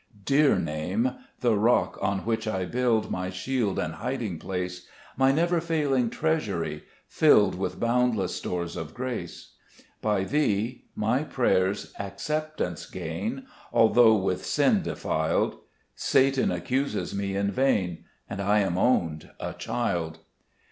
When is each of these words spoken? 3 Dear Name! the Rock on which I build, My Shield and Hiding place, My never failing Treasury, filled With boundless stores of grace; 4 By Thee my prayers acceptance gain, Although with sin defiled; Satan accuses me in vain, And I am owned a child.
3 0.13 0.19
Dear 0.37 0.55
Name! 0.57 1.13
the 1.41 1.55
Rock 1.55 1.99
on 2.01 2.25
which 2.25 2.47
I 2.47 2.65
build, 2.65 3.11
My 3.11 3.29
Shield 3.29 3.77
and 3.77 3.93
Hiding 3.93 4.39
place, 4.39 4.87
My 5.15 5.31
never 5.31 5.61
failing 5.61 6.09
Treasury, 6.09 6.85
filled 7.07 7.53
With 7.53 7.79
boundless 7.79 8.33
stores 8.33 8.75
of 8.75 8.95
grace; 8.95 9.51
4 9.77 9.85
By 10.11 10.23
Thee 10.23 10.85
my 10.95 11.21
prayers 11.23 11.93
acceptance 11.99 12.87
gain, 12.87 13.45
Although 13.71 14.15
with 14.15 14.43
sin 14.43 14.81
defiled; 14.81 15.57
Satan 15.95 16.49
accuses 16.49 17.13
me 17.13 17.35
in 17.35 17.51
vain, 17.51 18.05
And 18.27 18.41
I 18.41 18.61
am 18.61 18.79
owned 18.79 19.29
a 19.39 19.53
child. 19.53 20.17